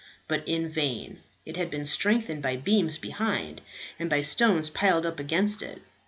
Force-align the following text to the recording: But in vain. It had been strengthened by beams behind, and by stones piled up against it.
But 0.27 0.41
in 0.47 0.67
vain. 0.67 1.19
It 1.45 1.57
had 1.57 1.69
been 1.69 1.85
strengthened 1.85 2.41
by 2.41 2.55
beams 2.55 2.97
behind, 2.97 3.61
and 3.99 4.09
by 4.09 4.23
stones 4.23 4.71
piled 4.71 5.05
up 5.05 5.19
against 5.19 5.61
it. 5.61 5.83